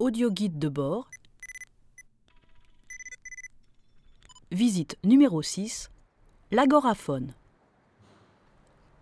Audioguide 0.00 0.58
de 0.58 0.70
bord. 0.70 1.10
Visite 4.50 4.96
numéro 5.04 5.42
6. 5.42 5.90
L'Agoraphone. 6.50 7.34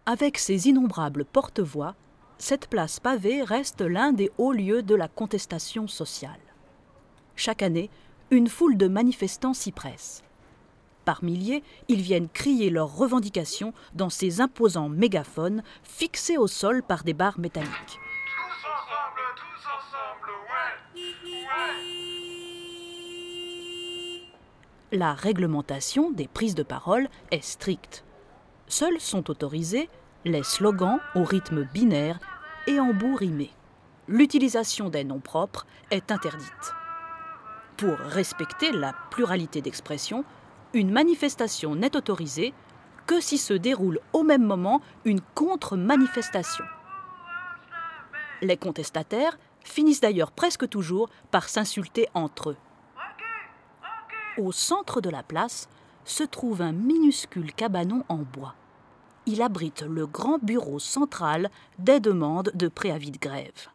Avec 0.07 0.39
ses 0.39 0.67
innombrables 0.67 1.25
porte-voix, 1.25 1.95
cette 2.39 2.67
place 2.67 2.99
pavée 2.99 3.45
reste 3.45 3.81
l'un 3.81 4.11
des 4.11 4.33
hauts 4.39 4.51
lieux 4.51 4.83
de 4.83 4.97
la 4.97 5.07
contestation 5.07 5.87
sociale. 5.87 6.41
Chaque 7.37 7.63
année, 7.63 7.91
une 8.33 8.49
foule 8.49 8.77
de 8.77 8.89
manifestants 8.89 9.55
s'y 9.55 9.71
presse. 9.71 10.25
Par 11.05 11.23
milliers, 11.23 11.63
ils 11.87 12.03
viennent 12.03 12.29
crier 12.29 12.71
leurs 12.71 12.97
revendications 12.97 13.73
dans 13.95 14.11
ces 14.11 14.41
imposants 14.41 14.89
mégaphones 14.89 15.63
fixés 15.85 16.39
au 16.39 16.49
sol 16.49 16.83
par 16.83 17.05
des 17.05 17.15
barres 17.15 17.39
métalliques. 17.39 18.01
La 24.91 25.13
réglementation 25.13 26.11
des 26.11 26.27
prises 26.27 26.55
de 26.55 26.63
parole 26.63 27.11
est 27.31 27.45
stricte. 27.45 28.05
Seuls 28.69 29.01
sont 29.01 29.29
autorisés 29.29 29.91
les 30.25 30.43
slogans 30.43 30.99
au 31.15 31.25
rythme 31.25 31.65
binaire 31.75 32.19
et 32.67 32.81
en 32.81 32.95
bout 32.95 33.15
rimé. 33.15 33.51
L'utilisation 34.09 34.89
des 34.89 35.05
noms 35.05 35.21
propres 35.21 35.67
est 35.91 36.11
interdite. 36.11 36.75
Pour 37.77 37.99
respecter 37.99 38.73
la 38.73 38.95
pluralité 39.11 39.61
d'expression, 39.61 40.25
une 40.73 40.91
manifestation 40.91 41.75
n'est 41.75 41.95
autorisée 41.95 42.55
que 43.07 43.21
si 43.21 43.37
se 43.37 43.53
déroule 43.53 44.01
au 44.15 44.23
même 44.23 44.45
moment 44.45 44.81
une 45.05 45.21
contre-manifestation. 45.35 46.65
Les 48.41 48.57
contestataires 48.57 49.39
finissent 49.65 50.01
d'ailleurs 50.01 50.33
presque 50.33 50.67
toujours 50.67 51.11
par 51.31 51.51
s'insulter 51.51 52.09
entre 52.15 52.51
eux. 52.51 52.57
Au 54.39 54.53
centre 54.53 55.01
de 55.01 55.11
la 55.11 55.25
place 55.25 55.69
se 56.05 56.23
trouve 56.23 56.63
un 56.63 56.71
minuscule 56.71 57.53
cabanon 57.53 58.05
en 58.09 58.19
bois. 58.19 58.55
Il 59.27 59.43
abrite 59.43 59.83
le 59.83 60.07
grand 60.07 60.39
bureau 60.39 60.79
central 60.79 61.51
des 61.81 61.99
demandes 61.99 62.53
de 62.55 62.69
préavis 62.69 63.11
de 63.11 63.19
grève. 63.19 63.69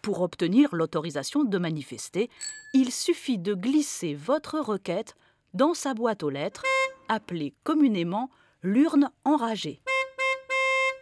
Pour 0.00 0.20
obtenir 0.20 0.74
l'autorisation 0.76 1.42
de 1.42 1.58
manifester, 1.58 2.30
il 2.72 2.92
suffit 2.92 3.36
de 3.36 3.54
glisser 3.54 4.14
votre 4.14 4.60
requête 4.60 5.16
dans 5.54 5.74
sa 5.74 5.92
boîte 5.92 6.22
aux 6.22 6.30
lettres, 6.30 6.62
appelée 7.08 7.52
communément 7.64 8.30
l'urne 8.62 9.10
enragée. 9.24 9.82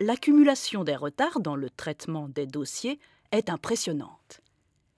L'accumulation 0.01 0.83
des 0.83 0.97
retards 0.97 1.41
dans 1.41 1.57
le 1.57 1.69
traitement 1.69 2.27
des 2.27 2.47
dossiers 2.47 2.99
est 3.33 3.51
impressionnante. 3.51 4.41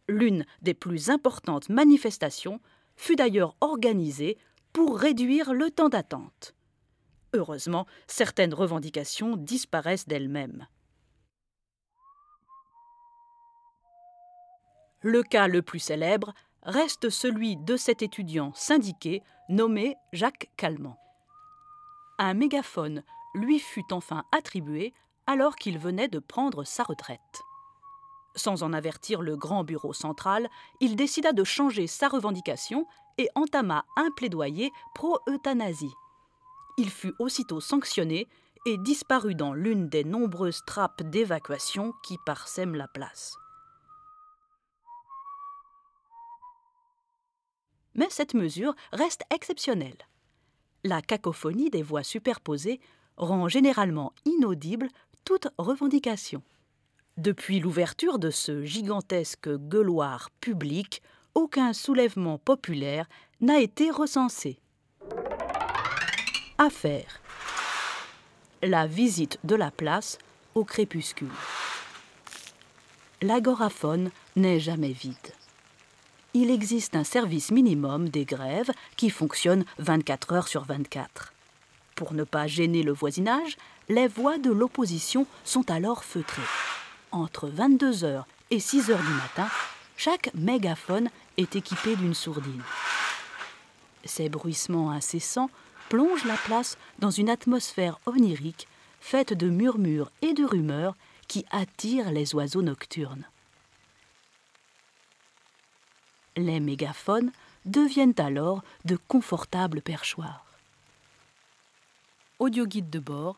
L'une 0.09 0.45
des 0.63 0.75
plus 0.75 1.11
importantes 1.11 1.69
manifestations 1.71 2.61
fut 2.97 3.17
d'ailleurs 3.17 3.57
organisée 3.61 4.39
pour 4.73 4.99
réduire 4.99 5.53
le 5.53 5.71
temps 5.71 5.89
d'attente. 5.89 6.55
Heureusement, 7.33 7.87
certaines 8.07 8.55
revendications 8.55 9.37
disparaissent 9.37 10.07
d'elles-mêmes. 10.07 10.67
Le 15.01 15.23
cas 15.23 15.49
le 15.49 15.61
plus 15.61 15.81
célèbre 15.81 16.33
reste 16.63 17.11
celui 17.11 17.57
de 17.57 17.77
cet 17.77 18.03
étudiant 18.03 18.53
syndiqué 18.55 19.23
nommé 19.49 19.97
Jacques 20.13 20.51
Calment. 20.57 20.97
Un 22.19 22.35
mégaphone 22.35 23.03
lui 23.35 23.59
fut 23.59 23.93
enfin 23.93 24.25
attribué 24.33 24.95
alors 25.27 25.57
qu'il 25.57 25.79
venait 25.79 26.09
de 26.09 26.21
prendre 26.21 26.65
sa 26.65 26.85
retraite. 26.85 27.43
Sans 28.37 28.63
en 28.63 28.73
avertir 28.73 29.23
le 29.23 29.37
grand 29.37 29.65
bureau 29.65 29.93
central, 29.93 30.49
il 30.81 30.97
décida 30.97 31.33
de 31.33 31.45
changer 31.45 31.87
sa 31.87 32.09
revendication 32.09 32.87
et 33.19 33.29
entama 33.35 33.85
un 33.97 34.11
plaidoyer 34.17 34.73
pro-euthanasie. 34.95 35.95
Il 36.77 36.91
fut 36.91 37.15
aussitôt 37.19 37.61
sanctionné 37.61 38.27
et 38.67 38.79
disparut 38.79 39.35
dans 39.35 39.53
l'une 39.53 39.89
des 39.89 40.05
nombreuses 40.05 40.63
trappes 40.67 41.03
d'évacuation 41.03 41.93
qui 42.03 42.17
parsèment 42.27 42.75
la 42.75 42.89
place. 42.89 43.37
Mais 47.95 48.09
cette 48.11 48.35
mesure 48.35 48.75
reste 48.93 49.23
exceptionnelle. 49.33 50.09
La 50.83 51.01
cacophonie 51.01 51.71
des 51.71 51.83
voix 51.83 52.03
superposées 52.03 52.81
rend 53.17 53.49
généralement 53.49 54.13
inaudible 54.25 54.89
toute 55.25 55.49
revendication. 55.59 56.43
Depuis 57.17 57.61
l'ouverture 57.61 58.19
de 58.19 58.31
ce 58.31 58.65
gigantesque 58.65 59.49
gueuloir 59.49 60.31
public, 60.41 61.01
aucun 61.35 61.73
soulèvement 61.73 62.39
populaire 62.39 63.07
n'a 63.41 63.61
été 63.61 63.93
recensé. 63.93 64.59
Affaire. 66.59 67.21
La 68.65 68.89
visite 68.89 69.39
de 69.45 69.55
la 69.55 69.71
place 69.71 70.19
au 70.57 70.65
crépuscule. 70.65 71.31
L'agoraphone 73.23 74.11
n'est 74.35 74.59
jamais 74.59 74.93
vide. 74.93 75.15
Il 76.35 76.51
existe 76.51 76.97
un 76.97 77.05
service 77.05 77.53
minimum 77.53 78.09
des 78.09 78.25
grèves 78.25 78.73
qui 78.97 79.09
fonctionne 79.09 79.65
24 79.79 80.33
heures 80.33 80.49
sur 80.49 80.65
24. 80.65 81.33
Pour 81.95 82.13
ne 82.13 82.25
pas 82.25 82.49
gêner 82.49 82.83
le 82.83 82.93
voisinage, 82.93 83.57
les 83.89 84.09
voix 84.09 84.39
de 84.39 84.51
l'opposition 84.51 85.29
sont 85.45 85.71
alors 85.71 86.03
feutrées. 86.03 86.43
Entre 87.15 87.49
22h 87.49 88.25
et 88.51 88.59
6h 88.59 88.89
du 88.89 89.13
matin, 89.15 89.47
chaque 89.97 90.35
mégaphone 90.35 91.11
est 91.37 91.55
équipé 91.55 91.95
d'une 91.95 92.13
sourdine. 92.13 92.65
Ces 94.05 94.29
bruissements 94.29 94.91
incessants 94.91 95.49
plongent 95.91 96.25
la 96.25 96.37
place 96.37 96.77
dans 96.99 97.13
une 97.13 97.31
atmosphère 97.31 98.01
onirique 98.07 98.67
faite 98.99 99.33
de 99.33 99.49
murmures 99.49 100.11
et 100.23 100.35
de 100.35 100.45
rumeurs 100.45 100.97
qui 101.29 101.47
attirent 101.53 102.11
les 102.11 102.35
oiseaux 102.35 102.63
nocturnes. 102.63 103.29
Les 106.37 106.59
mégaphones 106.59 107.31
deviennent 107.65 108.19
alors 108.19 108.65
de 108.87 108.99
confortables 109.07 109.83
perchoirs. 109.83 110.45
Audioguide 112.41 112.91
de 112.91 112.99
bord 112.99 113.37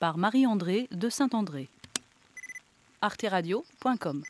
par 0.00 0.18
Marie-André 0.18 0.88
de 0.90 1.08
Saint-André. 1.08 1.68
arteradio.com 3.02 4.22